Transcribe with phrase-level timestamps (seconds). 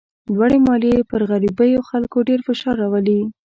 [0.33, 3.19] لوړې مالیې پر غریبو خلکو ډېر فشار راولي.